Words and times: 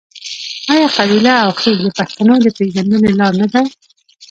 آیا 0.73 0.87
قبیله 0.97 1.33
او 1.45 1.51
خیل 1.61 1.75
د 1.81 1.87
پښتنو 1.97 2.33
د 2.41 2.47
پیژندنې 2.57 3.11
لار 3.19 3.33
نه 3.41 3.47
ده؟ 3.53 3.61